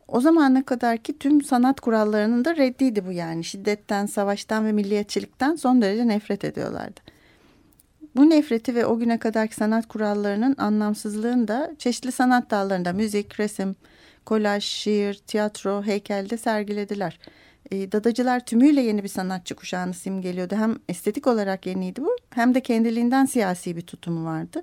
[0.08, 3.43] O zamana kadar ki tüm sanat kurallarının da reddiydi bu yani.
[3.43, 6.99] Şiddetten, savaştan ve milliyetçilikten son derece nefret ediyorlardı.
[8.15, 13.75] Bu nefreti ve o güne kadarki sanat kurallarının anlamsızlığını da çeşitli sanat dallarında müzik, resim,
[14.25, 17.19] kolaj, şiir, tiyatro, heykelde sergilediler.
[17.71, 20.56] E, dadacılar tümüyle yeni bir sanatçı kuşağını simgeliyordu.
[20.56, 24.62] Hem estetik olarak yeniydi bu hem de kendiliğinden siyasi bir tutumu vardı.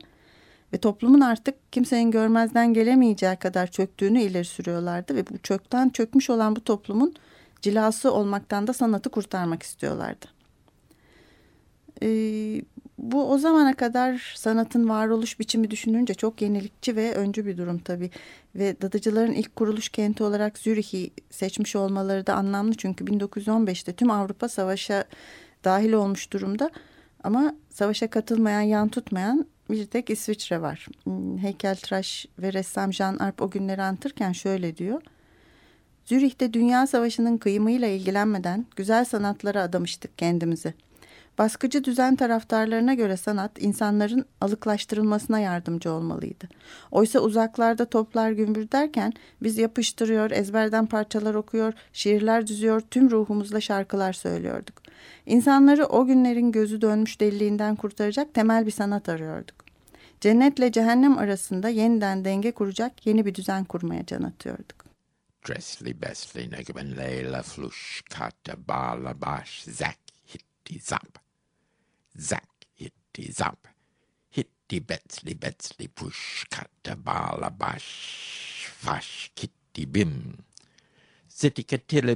[0.72, 5.16] Ve toplumun artık kimsenin görmezden gelemeyeceği kadar çöktüğünü ileri sürüyorlardı.
[5.16, 7.14] Ve bu çökten çökmüş olan bu toplumun
[7.62, 10.26] cilası olmaktan da sanatı kurtarmak istiyorlardı.
[12.02, 12.62] Ee,
[13.00, 18.10] bu o zamana kadar sanatın varoluş biçimi düşününce çok yenilikçi ve öncü bir durum tabii.
[18.54, 22.74] Ve dadıcıların ilk kuruluş kenti olarak Zürih'i seçmiş olmaları da anlamlı.
[22.74, 25.04] Çünkü 1915'te tüm Avrupa savaşa
[25.64, 26.70] dahil olmuş durumda.
[27.24, 30.86] Ama savaşa katılmayan, yan tutmayan bir tek İsviçre var.
[31.04, 35.02] Hmm, heykeltıraş ve ressam Jean Arp o günleri anlatırken şöyle diyor.
[36.04, 40.74] Zürih'te Dünya Savaşı'nın kıyımıyla ilgilenmeden güzel sanatlara adamıştık kendimizi.
[41.40, 46.48] Baskıcı düzen taraftarlarına göre sanat insanların alıklaştırılmasına yardımcı olmalıydı.
[46.90, 54.12] Oysa uzaklarda toplar gümbür derken biz yapıştırıyor, ezberden parçalar okuyor, şiirler düzüyor, tüm ruhumuzla şarkılar
[54.12, 54.82] söylüyorduk.
[55.26, 59.64] İnsanları o günlerin gözü dönmüş deliliğinden kurtaracak temel bir sanat arıyorduk.
[60.20, 64.84] Cennetle cehennem arasında yeniden denge kuracak yeni bir düzen kurmaya can atıyorduk.
[65.48, 69.96] Dressly bestly negben leyla flush kata bala bash zak
[70.34, 71.19] hitti zap.
[72.18, 73.58] zack, hitty zap,
[74.30, 80.38] hitty betsly betsly push, katabala bash, fash, kitty bim.
[81.30, 81.64] Zitty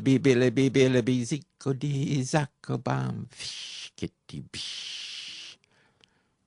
[0.05, 5.59] be billy be billy bee zicko dee zackobam, fish, kitty bish.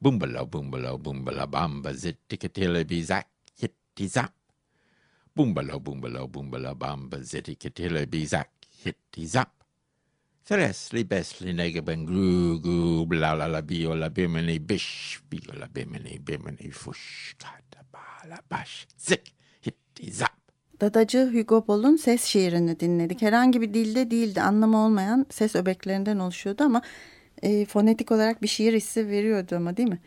[0.03, 3.27] Boombalo boombalo boombala bamba, zitty catilla bee zack,
[3.60, 4.33] hitty zap.
[5.36, 8.51] Boombalo boombalo boombala bamba, zitty catilla be zack,
[8.83, 9.56] hitty zap.
[10.47, 16.27] Thresly bestly negaben gru gru bla la la bio la bimini bish bio la bimini
[16.27, 19.33] bimini fush kata ba la bash zik
[19.65, 20.38] hitti zap.
[20.81, 23.21] Dadacı Hugo Boll'un ses şiirini dinledik.
[23.21, 26.81] Herhangi bir dilde değildi, anlamı olmayan ses öbeklerinden oluşuyordu ama
[27.41, 29.99] e, fonetik olarak bir şiir hissi veriyordu ama değil mi?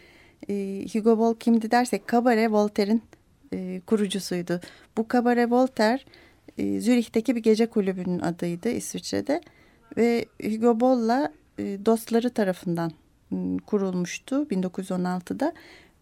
[0.48, 3.03] E, Hugo Boll kimdi dersek Kabare Voltaire'in
[3.53, 4.61] e, kurucusuydu.
[4.96, 6.03] Bu Kabare Voltaire
[6.59, 9.40] e, Zürih'teki bir gece kulübünün adıydı İsviçre'de
[9.96, 12.92] ve Hugo Boll'la e, dostları tarafından
[13.33, 15.53] e, kurulmuştu 1916'da.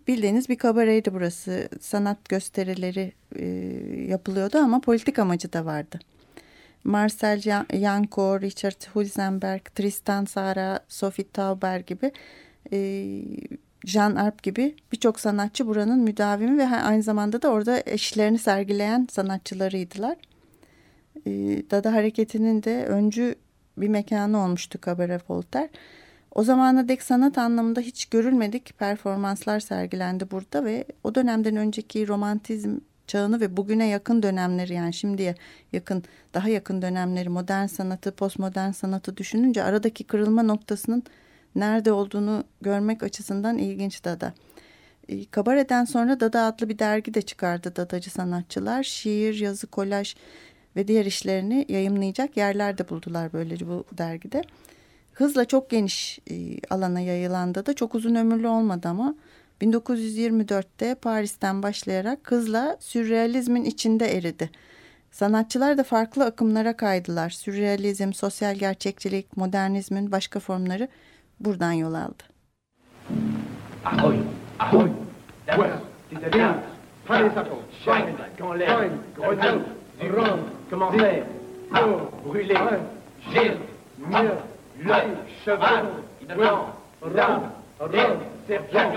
[0.08, 1.68] Bildiğiniz bir kabareydi burası.
[1.80, 3.46] Sanat gösterileri e,
[4.08, 5.98] yapılıyordu ama politik amacı da vardı.
[6.84, 7.40] Marcel
[7.72, 12.12] Janko, Richard Hulsenberg, Tristan Sara, Sophie Tauber gibi
[12.72, 12.78] e,
[13.84, 20.16] Jean Arp gibi birçok sanatçı buranın müdavimi ve aynı zamanda da orada eşlerini sergileyen sanatçılarıydılar.
[21.70, 23.34] Dada hareketinin de öncü
[23.80, 25.70] bir mekanı olmuştu Cabaret Voltaire.
[26.34, 32.78] O zamana dek sanat anlamında hiç görülmedik performanslar sergilendi burada ve o dönemden önceki romantizm
[33.06, 35.34] çağını ve bugüne yakın dönemleri yani şimdiye
[35.72, 41.02] yakın daha yakın dönemleri modern sanatı postmodern sanatı düşününce aradaki kırılma noktasının
[41.54, 44.34] nerede olduğunu görmek açısından ilginç Dada.
[45.30, 48.82] Kabare'den sonra Dada adlı bir dergi de çıkardı Dadacı sanatçılar.
[48.82, 50.14] Şiir, yazı, kolaj
[50.78, 54.42] ve diğer işlerini yayımlayacak yerler de buldular böylece bu dergide.
[55.12, 56.34] Hızla çok geniş e,
[56.70, 59.14] alana yayılandı da çok uzun ömürlü olmadı ama
[59.62, 64.50] 1924'te Paris'ten başlayarak hızla sürrealizmin içinde eridi.
[65.10, 67.30] Sanatçılar da farklı akımlara kaydılar.
[67.30, 70.88] Sürrealizm, sosyal gerçekçilik, modernizmin başka formları
[71.40, 72.22] buradan yol aldı.
[73.84, 74.16] Ahoy,
[74.58, 74.90] ahoy,
[75.46, 75.70] ouais,
[76.10, 76.54] c'était bien.
[77.06, 77.44] Prenez ça,
[77.84, 81.22] chaîne, quand l'air, grenouille, rhum, commencez
[81.72, 81.82] à
[82.24, 82.54] brûler,
[83.32, 83.56] gire,
[83.98, 84.30] mieux,
[84.84, 85.86] l'œil, cheval,
[86.36, 86.74] blanc,
[87.14, 87.50] dame,
[87.80, 88.92] rhum, serpent,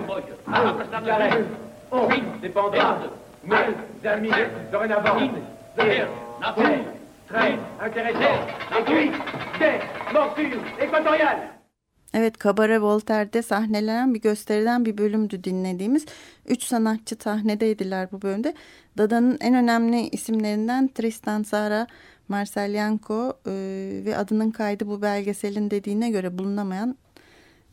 [1.05, 1.29] carré,
[1.91, 2.07] on,
[2.41, 3.09] dépendance,
[3.43, 4.29] mes amis,
[4.71, 5.19] dorénavant,
[5.77, 6.07] dire,
[6.39, 6.85] nature,
[7.27, 8.27] très intéressé,
[8.71, 9.11] aiguille,
[9.59, 9.79] des
[10.13, 11.51] morsures équatoriales.
[12.13, 16.05] Evet Kabare Voltaire'de sahnelenen bir gösteriden bir bölümdü dinlediğimiz.
[16.45, 18.53] Üç sanatçı sahnedeydiler bu bölümde.
[18.97, 21.87] Dada'nın en önemli isimlerinden Tristan Zara,
[22.27, 23.51] Marcel Yanko e,
[24.05, 26.95] ve adının kaydı bu belgeselin dediğine göre bulunamayan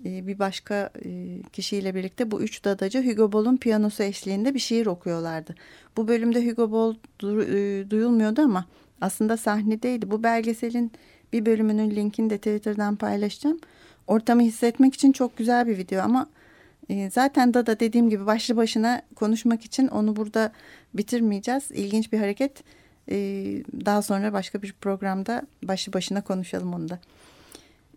[0.05, 4.87] e, bir başka e, kişiyle birlikte bu üç dadacı Hugo Boll'un piyanosu eşliğinde bir şiir
[4.87, 5.55] okuyorlardı.
[5.97, 8.65] Bu bölümde Hugo Boll du, e, duyulmuyordu ama
[9.01, 10.11] aslında sahnedeydi.
[10.11, 10.93] Bu belgeselin
[11.33, 13.59] bir bölümünün linkini de Twitter'dan paylaşacağım
[14.07, 16.27] ortamı hissetmek için çok güzel bir video ama
[16.89, 20.53] e, zaten da da dediğim gibi başlı başına konuşmak için onu burada
[20.95, 21.71] bitirmeyeceğiz.
[21.71, 22.65] İlginç bir hareket.
[23.11, 23.17] E,
[23.87, 26.99] daha sonra başka bir programda başlı başına konuşalım onu da.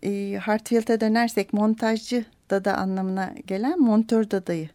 [0.02, 4.68] E, Hartfield'e dönersek montajcı dada anlamına gelen montör dadayı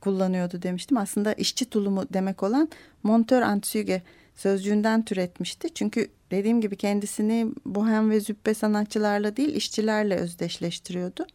[0.00, 0.96] kullanıyordu demiştim.
[0.96, 2.68] Aslında işçi tulumu demek olan
[3.02, 4.02] montör antüge
[4.34, 5.74] sözcüğünden türetmişti.
[5.74, 11.26] Çünkü dediğim gibi kendisini bohem ve züppe sanatçılarla değil işçilerle özdeşleştiriyordu.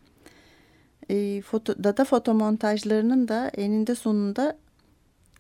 [1.12, 4.58] E, foto, data fotomontajlarının da eninde sonunda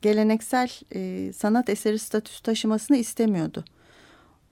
[0.01, 3.65] geleneksel e, sanat eseri statüsü taşımasını istemiyordu.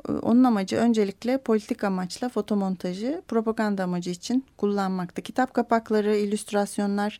[0.09, 5.21] E, onun amacı öncelikle politik amaçla fotomontajı propaganda amacı için kullanmaktı.
[5.21, 7.19] Kitap kapakları, illüstrasyonlar,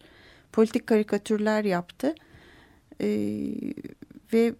[0.52, 2.16] politik karikatürler yaptı.
[3.02, 3.08] E,
[4.34, 4.54] ve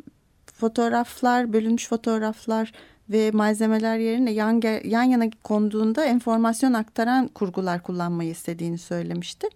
[0.54, 2.72] fotoğraflar, bölünmüş fotoğraflar
[3.10, 9.48] ve malzemeler yerine yan, yan yana konduğunda enformasyon aktaran kurgular kullanmayı istediğini söylemişti.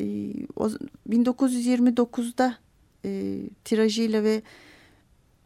[0.00, 0.04] E,
[0.56, 0.70] o,
[1.08, 2.56] 1929'da
[3.04, 4.42] e, tirajıyla ve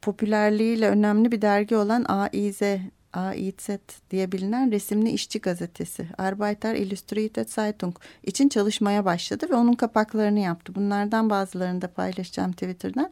[0.02, 2.60] popülerliğiyle önemli bir dergi olan AIZ,
[3.12, 3.68] AIZ
[4.10, 10.74] diye bilinen resimli işçi gazetesi Arbeiter Illustrated Zeitung için çalışmaya başladı ve onun kapaklarını yaptı.
[10.74, 13.10] Bunlardan bazılarını da paylaşacağım Twitter'dan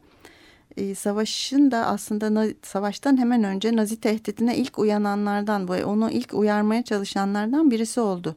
[0.76, 7.70] e, savaşın da aslında savaştan hemen önce Nazi tehdidine ilk uyananlardan, onu ilk uyarmaya çalışanlardan
[7.70, 8.34] birisi oldu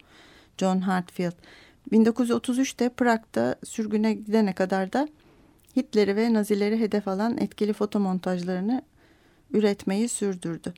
[0.58, 1.34] John Hartfield.
[1.92, 5.08] 1933'te Prag'da sürgüne gidene kadar da
[5.76, 8.82] Hitler'i ve Nazileri hedef alan etkili fotomontajlarını
[9.54, 10.74] üretmeyi sürdürdü.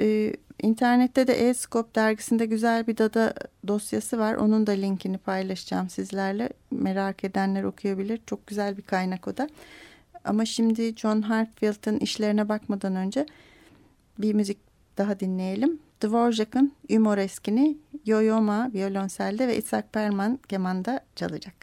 [0.00, 0.32] Ee,
[0.62, 3.34] internette de E-Scope dergisinde güzel bir dada
[3.66, 4.34] dosyası var.
[4.34, 6.48] Onun da linkini paylaşacağım sizlerle.
[6.70, 8.20] Merak edenler okuyabilir.
[8.26, 9.48] Çok güzel bir kaynak o da.
[10.24, 13.26] Ama şimdi John Hartfield'ın işlerine bakmadan önce
[14.18, 14.58] bir müzik
[14.98, 15.78] daha dinleyelim.
[16.02, 21.59] Dvorak'ın Humoreskini Yo-Yo Ma violonselde ve Isaac Perman kemanda çalacak.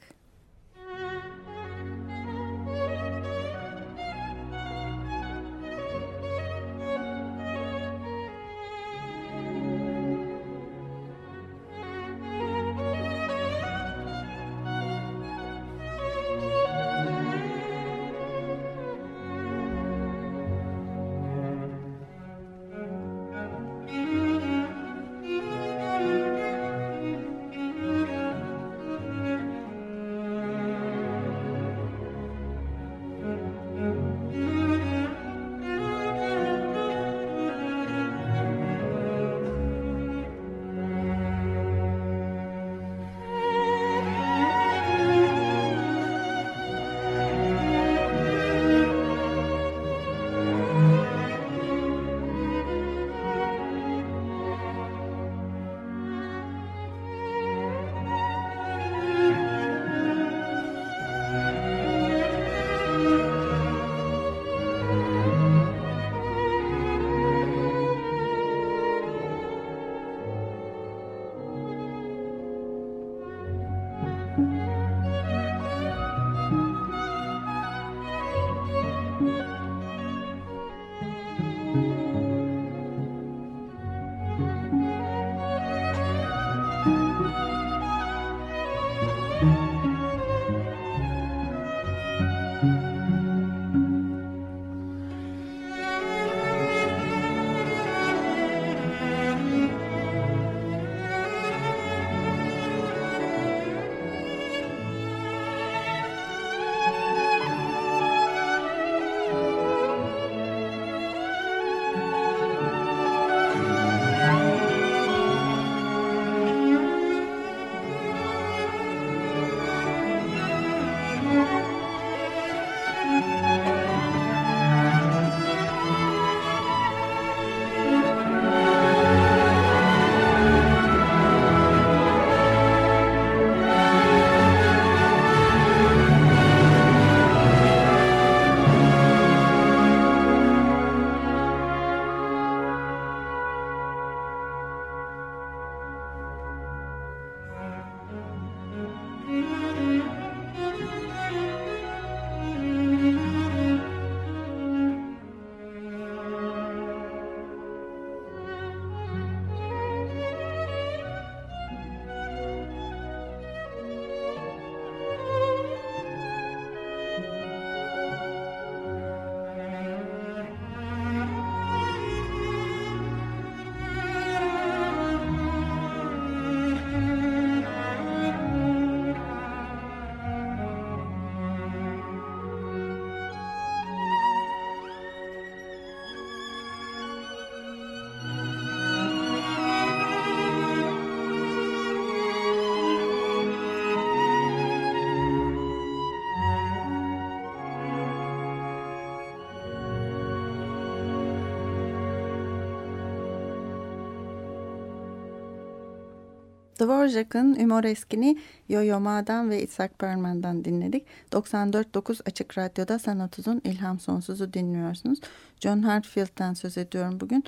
[206.79, 208.37] Dvorak'ın Ümoreskini
[208.69, 211.05] Yo-Yo Ma'dan ve İshak Perlman'dan dinledik.
[211.31, 215.19] 94.9 Açık Radyo'da Sanat Uzun İlham Sonsuz'u dinliyorsunuz.
[215.59, 217.43] John Hartfield'den söz ediyorum bugün.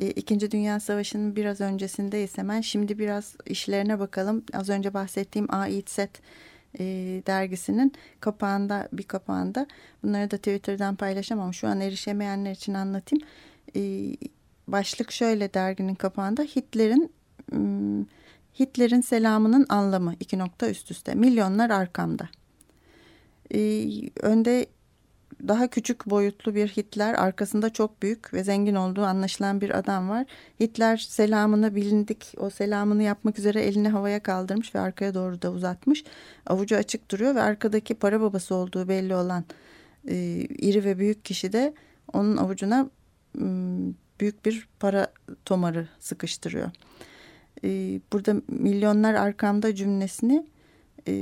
[0.00, 2.60] E, İkinci Dünya Savaşı'nın biraz öncesindeyiz hemen.
[2.60, 4.44] Şimdi biraz işlerine bakalım.
[4.52, 6.10] Az önce bahsettiğim Ait Set
[6.78, 6.84] e,
[7.26, 9.66] dergisinin kapağında bir kapağında.
[10.02, 11.54] Bunları da Twitter'dan paylaşamam.
[11.54, 13.24] Şu an erişemeyenler için anlatayım.
[13.76, 13.80] E,
[14.68, 17.12] başlık şöyle derginin kapağında Hitler'in...
[18.60, 21.14] Hitler'in selamının anlamı iki nokta üst üste.
[21.14, 22.28] Milyonlar arkamda.
[23.54, 23.88] Ee,
[24.22, 24.66] önde
[25.48, 30.26] daha küçük boyutlu bir Hitler arkasında çok büyük ve zengin olduğu anlaşılan bir adam var.
[30.60, 36.04] Hitler selamını bilindik o selamını yapmak üzere elini havaya kaldırmış ve arkaya doğru da uzatmış.
[36.46, 39.44] Avucu açık duruyor ve arkadaki para babası olduğu belli olan
[40.08, 41.74] e, iri ve büyük kişi de
[42.12, 42.90] onun avucuna
[43.38, 43.44] e,
[44.20, 45.12] büyük bir para
[45.44, 46.70] tomarı sıkıştırıyor.
[47.64, 50.46] E, burada milyonlar arkamda cümlesini
[51.08, 51.12] e,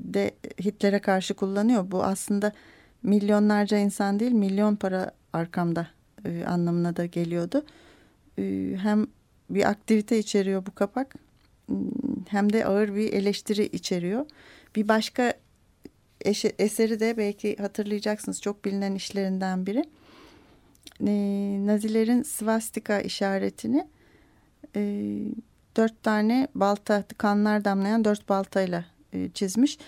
[0.00, 0.30] de
[0.60, 1.90] Hitler'e karşı kullanıyor.
[1.90, 2.52] Bu aslında
[3.02, 5.88] milyonlarca insan değil milyon para arkamda
[6.24, 7.64] e, anlamına da geliyordu.
[8.76, 9.06] hem
[9.50, 11.14] bir aktivite içeriyor bu kapak
[12.28, 14.26] hem de ağır bir eleştiri içeriyor.
[14.76, 15.34] Bir başka
[16.58, 19.84] eseri de belki hatırlayacaksınız çok bilinen işlerinden biri.
[21.66, 23.86] Nazilerin svastika işaretini
[25.76, 29.78] dört tane balta kanlar damlayan dört baltayla e, çizmiş.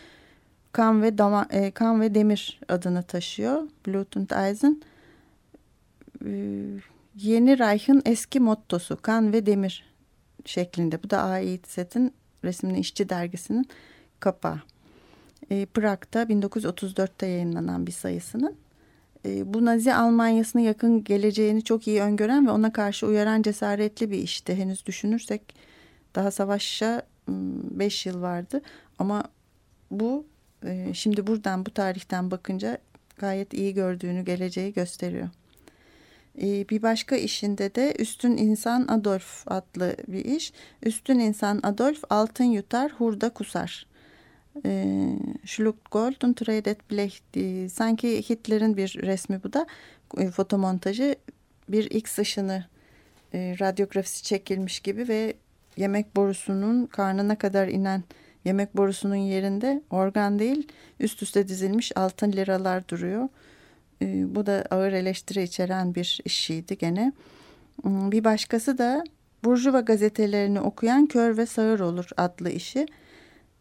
[0.72, 3.62] Kan ve dama, e, kan ve demir adını taşıyor.
[3.86, 4.82] Blut und Eisen.
[6.24, 6.30] E,
[7.16, 9.84] yeni Reich'ın eski mottosu kan ve demir
[10.44, 11.02] şeklinde.
[11.02, 12.14] Bu da ait setin
[12.44, 13.68] resimli işçi dergisinin
[14.20, 14.60] kapağı.
[15.50, 18.56] E, Prag'da 1934'te yayınlanan bir sayısının.
[19.26, 24.18] E, bu Nazi Almanyası'nın yakın geleceğini çok iyi öngören ve ona karşı uyaran cesaretli bir
[24.18, 24.54] işti.
[24.54, 25.54] Henüz düşünürsek
[26.14, 27.02] daha savaşa
[27.70, 28.62] beş yıl vardı
[28.98, 29.24] ama
[29.90, 30.26] bu
[30.64, 32.78] e, şimdi buradan bu tarihten bakınca
[33.18, 35.28] gayet iyi gördüğünü geleceği gösteriyor.
[36.42, 40.52] E, bir başka işinde de Üstün İnsan Adolf adlı bir iş.
[40.82, 43.86] Üstün İnsan Adolf altın yutar, hurda kusar.
[44.66, 44.86] E,
[45.44, 47.20] Schluckt Gold und Redet Blech.
[47.72, 49.66] Sanki Hitler'in bir resmi bu da.
[50.32, 51.16] Fotomontajı
[51.68, 52.64] bir X ışını
[53.34, 55.34] radyografisi çekilmiş gibi ve
[55.76, 58.02] yemek borusunun karnına kadar inen
[58.44, 60.68] yemek borusunun yerinde organ değil
[61.00, 63.28] üst üste dizilmiş altın liralar duruyor.
[64.02, 67.12] Ee, bu da ağır eleştiri içeren bir işiydi gene.
[67.82, 69.04] Hmm, bir başkası da
[69.44, 72.86] Burjuva gazetelerini okuyan kör ve sağır olur adlı işi.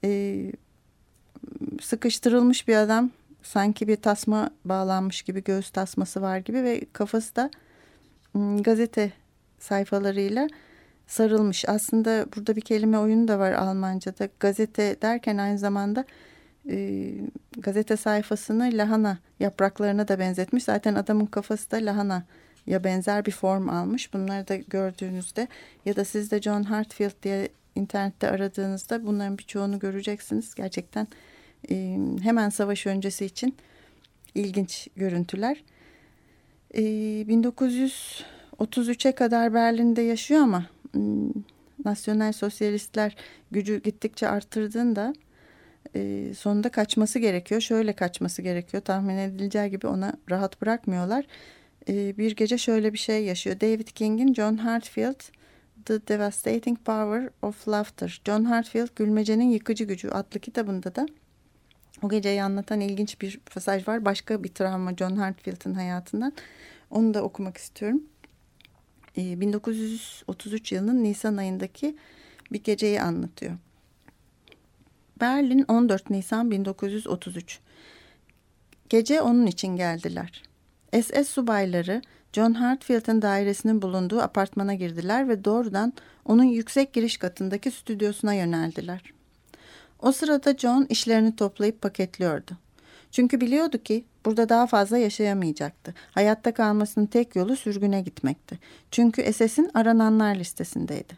[0.04, 0.52] Ee,
[1.82, 3.12] sıkıştırılmış bir adam
[3.44, 7.50] sanki bir tasma bağlanmış gibi göğüs tasması var gibi ve kafası da
[8.32, 9.12] hmm, gazete
[9.60, 10.48] sayfalarıyla
[11.08, 11.70] sarılmış.
[11.70, 14.30] Aslında burada bir kelime oyunu da var Almanca'da.
[14.40, 16.06] Gazete derken aynı zamanda
[16.70, 17.10] e,
[17.58, 20.64] gazete sayfasını lahana yapraklarına da benzetmiş.
[20.64, 22.24] Zaten adamın kafası da lahana
[22.68, 24.14] ya benzer bir form almış.
[24.14, 25.48] Bunları da gördüğünüzde
[25.86, 30.56] ya da siz de John Hartfield diye internette aradığınızda bunların birçoğunu göreceksiniz.
[30.56, 31.08] Gerçekten
[31.70, 33.56] e, hemen savaş öncesi için
[34.36, 35.64] ilginç görüntüler.
[36.74, 40.66] E, 1933'e kadar Berlin'de yaşıyor ama
[41.86, 43.16] nasyonel sosyalistler
[43.52, 45.14] gücü gittikçe arttırdığında
[45.96, 47.62] e, sonunda kaçması gerekiyor.
[47.62, 48.84] Şöyle kaçması gerekiyor.
[48.84, 51.26] Tahmin edileceği gibi ona rahat bırakmıyorlar.
[51.90, 53.60] E, bir gece şöyle bir şey yaşıyor.
[53.62, 55.20] David King'in John Hartfield
[55.86, 58.22] The Devastating Power of Laughter.
[58.26, 61.06] John Hartfield Gülmecenin Yıkıcı Gücü adlı kitabında da
[62.02, 64.06] o geceyi anlatan ilginç bir pasaj var.
[64.06, 66.34] Başka bir travma John Hartfield'ın hayatından.
[66.90, 68.04] Onu da okumak istiyorum.
[69.18, 71.96] 1933 ee, yılının Nisan ayındaki
[72.52, 73.58] bir geceyi anlatıyor.
[75.20, 77.60] Berlin 14 Nisan 1933.
[78.90, 80.44] Gece onun için geldiler.
[81.02, 82.02] SS subayları
[82.34, 85.94] John Hartfield'ın dairesinin bulunduğu apartmana girdiler ve doğrudan
[86.26, 89.14] onun yüksek giriş katındaki stüdyosuna yöneldiler.
[90.00, 92.52] O sırada John işlerini toplayıp paketliyordu.
[93.12, 95.94] Çünkü biliyordu ki burada daha fazla yaşayamayacaktı.
[96.12, 98.60] Hayatta kalmasının tek yolu sürgüne gitmekti.
[98.92, 101.14] Çünkü SS'in arananlar listesindeydi.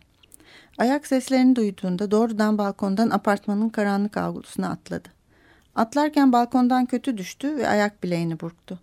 [0.78, 5.10] Ayak seslerini duyduğunda doğrudan balkondan apartmanın karanlık avlusuna atladı.
[5.76, 8.80] Atlarken balkondan kötü düştü ve ayak bileğini burktu.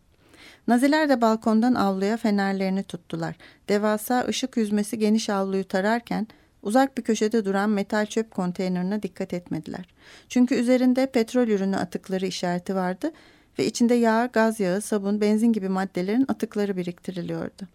[0.69, 3.37] Naziler de balkondan avluya fenerlerini tuttular.
[3.69, 6.27] Devasa ışık yüzmesi geniş avluyu tararken
[6.63, 9.85] Uzak bir köşede duran metal çöp konteynerine dikkat etmediler.
[10.29, 13.13] Çünkü üzerinde petrol ürünü atıkları işareti vardı
[13.59, 17.69] ve içinde yağ, gaz yağı, sabun, benzin gibi maddelerin atıkları biriktiriliyordu.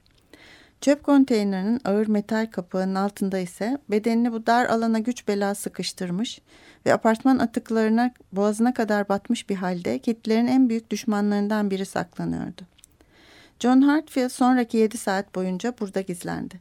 [0.82, 6.42] Çöp konteynerinin ağır metal kapağının altında ise bedenini bu dar alana güç bela sıkıştırmış
[6.86, 12.62] ve apartman atıklarına boğazına kadar batmış bir halde Hitler'in en büyük düşmanlarından biri saklanıyordu.
[13.60, 16.60] John Hartfield sonraki yedi saat boyunca burada gizlendi.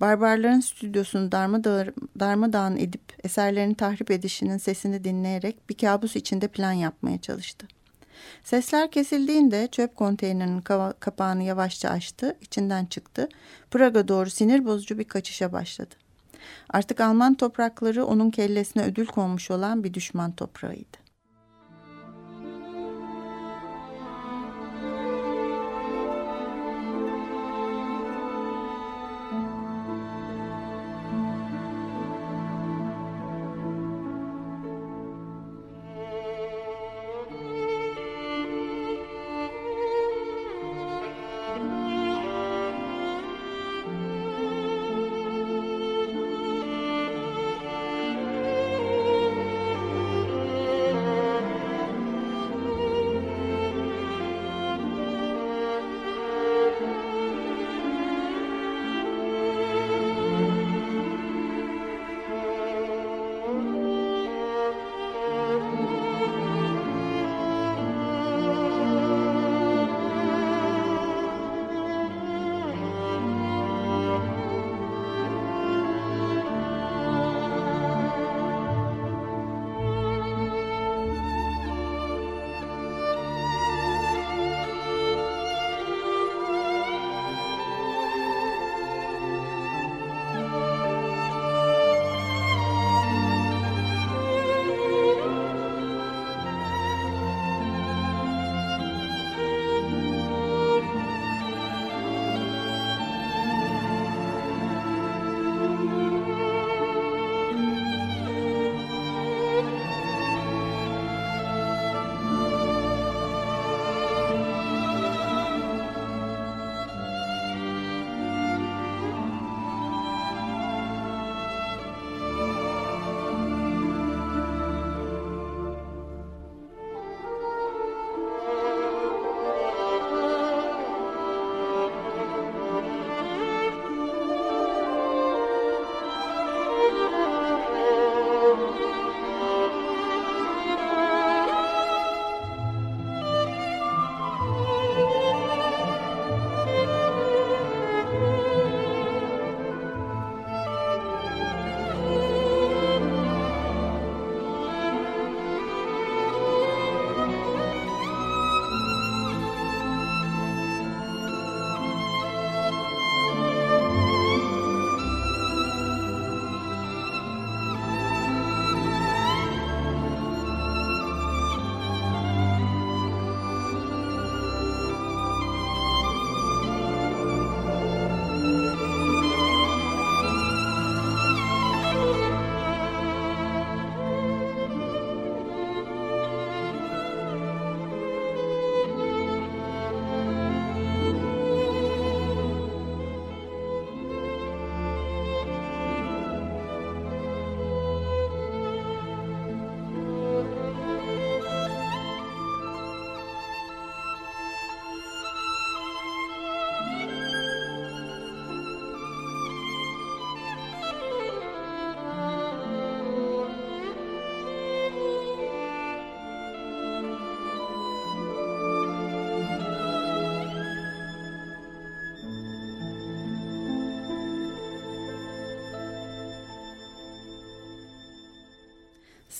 [0.00, 7.20] Barbarların stüdyosunu darmadağın, darmadağın edip eserlerini tahrip edişinin sesini dinleyerek bir kabus içinde plan yapmaya
[7.20, 7.66] çalıştı.
[8.44, 10.60] Sesler kesildiğinde çöp konteynerinin
[11.00, 13.28] kapağını yavaşça açtı, içinden çıktı.
[13.70, 15.94] Praga doğru sinir bozucu bir kaçışa başladı.
[16.70, 21.05] Artık Alman toprakları onun kellesine ödül konmuş olan bir düşman toprağıydı.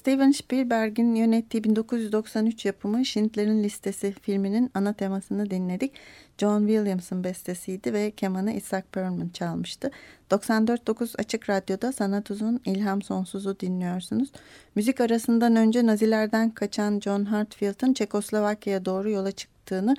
[0.06, 5.92] Steven Spielberg'in yönettiği 1993 yapımı Schindler'in Listesi filminin ana temasını dinledik.
[6.38, 9.90] John Williams'ın bestesiydi ve kemanı Isaac Perlman çalmıştı.
[10.30, 14.28] 94.9 Açık Radyo'da Sanat Uzun İlham Sonsuz'u dinliyorsunuz.
[14.74, 19.94] Müzik arasından önce Nazilerden kaçan John Hartfield'ın Çekoslovakya'ya doğru yola çıktığını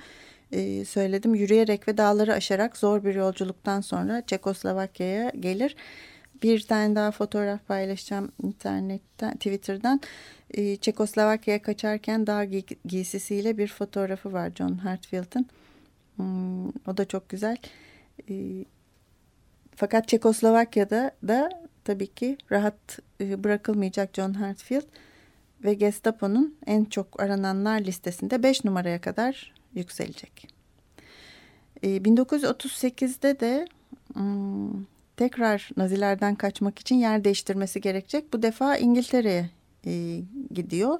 [0.52, 1.34] e, söyledim.
[1.34, 5.76] Yürüyerek ve dağları aşarak zor bir yolculuktan sonra Çekoslovakya'ya gelir.
[6.42, 10.00] Bir tane daha fotoğraf paylaşacağım internetten, Twitter'dan.
[10.54, 15.46] Ee, Çekoslovakya'ya kaçarken dağ giy giysisiyle bir fotoğrafı var John Hartfield'ın.
[16.16, 17.56] Hmm, o da çok güzel.
[18.30, 18.64] Ee,
[19.76, 21.50] fakat Çekoslovakya'da da
[21.84, 24.86] tabii ki rahat e, bırakılmayacak John Hartfield
[25.64, 30.48] ve Gestapo'nun en çok arananlar listesinde 5 numaraya kadar yükselecek.
[31.82, 33.66] Ee, 1938'de de
[34.14, 34.84] hmm,
[35.18, 38.32] tekrar Nazilerden kaçmak için yer değiştirmesi gerekecek.
[38.32, 39.50] Bu defa İngiltere'ye
[39.86, 40.22] e,
[40.54, 40.98] gidiyor.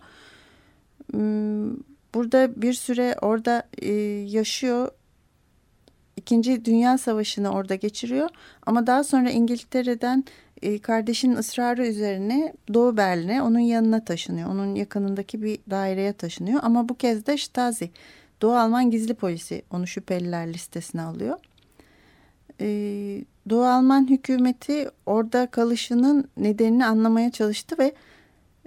[1.10, 1.76] Hmm,
[2.14, 3.92] burada bir süre orada e,
[4.26, 4.90] yaşıyor.
[6.16, 8.28] İkinci Dünya Savaşı'nı orada geçiriyor.
[8.66, 10.24] Ama daha sonra İngiltere'den
[10.62, 14.50] e, kardeşinin ısrarı üzerine Doğu Berlin'e onun yanına taşınıyor.
[14.50, 16.60] Onun yakınındaki bir daireye taşınıyor.
[16.62, 17.90] Ama bu kez de Stasi,
[18.42, 21.38] Doğu Alman gizli polisi onu şüpheliler listesine alıyor.
[22.60, 22.68] E,
[23.50, 27.94] Doğu Alman hükümeti orada kalışının nedenini anlamaya çalıştı ve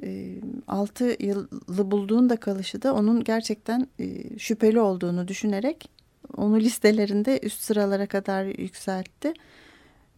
[0.03, 0.35] e,
[0.67, 5.89] 6 yılı bulduğunda kalışı da onun gerçekten e, şüpheli olduğunu düşünerek
[6.37, 9.33] onu listelerinde üst sıralara kadar yükseltti.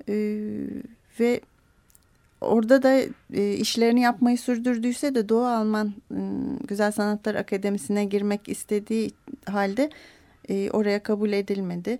[0.09, 0.15] E,
[1.19, 1.41] ve
[2.41, 2.93] orada da
[3.33, 6.19] e, işlerini yapmayı sürdürdüyse de Doğu Alman e,
[6.67, 9.11] Güzel Sanatlar Akademisi'ne girmek istediği
[9.45, 9.89] halde
[10.49, 11.99] e, oraya kabul edilmedi.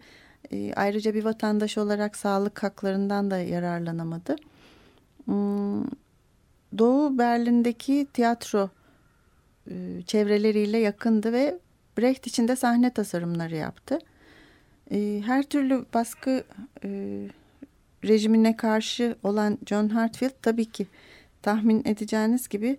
[0.51, 4.35] E, ayrıca bir vatandaş olarak sağlık haklarından da yararlanamadı.
[5.25, 5.83] Hmm,
[6.77, 8.69] Doğu Berlin'deki tiyatro
[9.71, 11.59] e, çevreleriyle yakındı ve
[11.97, 13.99] Brecht için de sahne tasarımları yaptı.
[14.91, 16.43] E, her türlü baskı
[16.83, 16.89] e,
[18.03, 20.87] rejimine karşı olan John Hartfield tabii ki
[21.41, 22.77] tahmin edeceğiniz gibi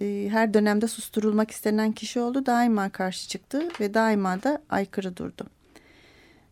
[0.00, 2.46] e, her dönemde susturulmak istenen kişi oldu.
[2.46, 5.46] Daima karşı çıktı ve daima da aykırı durdu.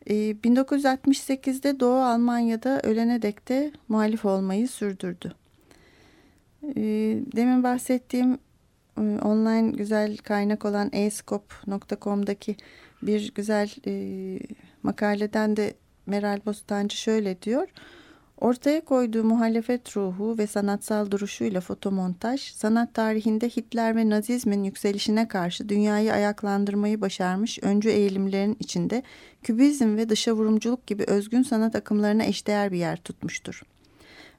[0.08, 5.34] E, 1968'de Doğu Almanya'da ölene dek de muhalif olmayı sürdürdü.
[6.62, 6.82] E,
[7.36, 8.38] demin bahsettiğim
[8.98, 12.56] e, online güzel kaynak olan escope.com'daki
[13.02, 13.92] bir güzel e,
[14.82, 15.74] makaleden de
[16.06, 17.68] Meral Bostancı şöyle diyor.
[18.40, 25.68] Ortaya koyduğu muhalefet ruhu ve sanatsal duruşuyla fotomontaj, sanat tarihinde Hitler ve Nazizmin yükselişine karşı
[25.68, 29.02] dünyayı ayaklandırmayı başarmış öncü eğilimlerin içinde
[29.42, 33.62] kübizm ve dışa vurumculuk gibi özgün sanat akımlarına eşdeğer bir yer tutmuştur.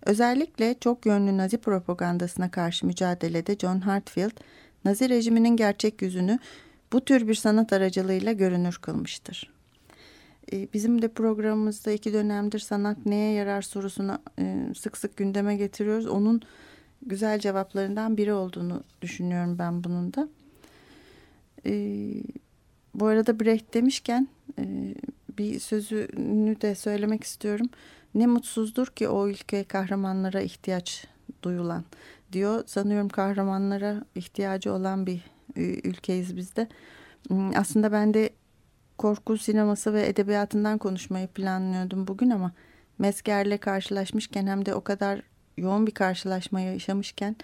[0.06, 4.38] Özellikle çok yönlü Nazi propagandasına karşı mücadelede John Hartfield,
[4.86, 6.40] Nazi rejiminin gerçek yüzünü
[6.94, 9.59] bu tür bir sanat aracılığıyla görünür kılmıştır.
[10.52, 16.08] E, bizim de programımızda iki dönemdir sanat neye yarar sorusunu e, sık sık gündeme getiriyoruz.
[16.08, 16.42] Onun
[17.06, 20.30] güzel cevaplarından biri olduğunu düşünüyorum ben bunun da.
[21.66, 21.74] E,
[22.94, 24.28] bu arada Brecht demişken
[25.38, 27.70] bir sözünü de söylemek istiyorum.
[28.16, 31.08] Ne mutsuzdur ki o ülke kahramanlara ihtiyaç
[31.44, 31.84] duyulan
[32.32, 32.64] diyor.
[32.66, 35.22] Sanıyorum kahramanlara ihtiyacı olan bir
[35.84, 36.68] ülkeyiz biz de.
[37.28, 38.30] Hmm, aslında ben de
[39.00, 42.52] korku sineması ve edebiyatından konuşmayı planlıyordum bugün ama
[42.98, 45.22] Mesger'le karşılaşmışken hem de o kadar
[45.58, 47.36] yoğun bir karşılaşmayı yaşamışken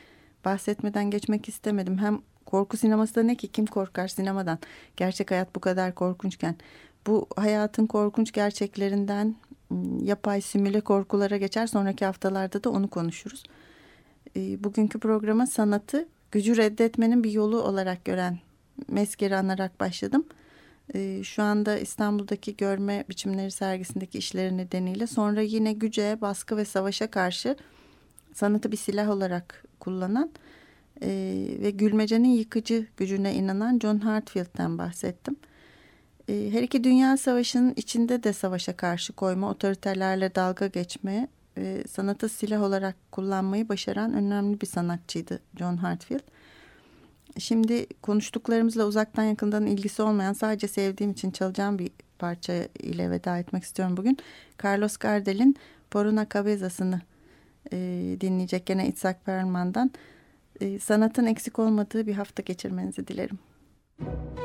[0.46, 1.98] bahsetmeden geçmek istemedim.
[1.98, 4.60] Hem korku sineması da ne ki kim korkar sinemadan?
[4.98, 6.56] Gerçek hayat bu kadar korkunçken
[7.08, 9.36] bu hayatın korkunç gerçeklerinden
[9.72, 11.68] ıı, yapay simüle korkulara geçer.
[11.68, 13.44] Sonraki haftalarda da onu konuşuruz.
[14.36, 18.40] Bugünkü programa sanatı gücü reddetmenin bir yolu olarak gören
[18.88, 20.26] Mesger'i anarak başladım.
[20.94, 27.12] Ee, şu anda İstanbul'daki görme biçimleri sergisindeki işleri nedeniyle sonra yine güce, baskı ve savaşa
[27.12, 27.56] karşı
[28.34, 30.32] sanatı bir silah olarak kullanan
[31.02, 31.08] e,
[31.62, 35.36] ve gülmecenin yıkıcı gücüne inanan John Hartfield'den bahsettim.
[36.30, 41.28] E, her iki dünya savaşının içinde de savaşa karşı koyma, otoriterlerle dalga geçme,
[41.58, 46.24] e, sanatı silah olarak kullanmayı başaran önemli bir sanatçıydı John Hartfield.
[47.40, 53.64] Şimdi konuştuklarımızla uzaktan yakından ilgisi olmayan sadece sevdiğim için çalacağım bir parça ile veda etmek
[53.64, 54.18] istiyorum bugün.
[54.64, 55.56] Carlos Gardel'in
[55.92, 57.02] Poruna Cabeza'sını
[57.74, 57.78] e,
[58.22, 59.92] dinleyecek gene İtsak Perlman'dan.
[60.62, 63.40] E, sanatın eksik olmadığı bir hafta geçirmenizi dilerim.
[64.00, 64.45] Müzik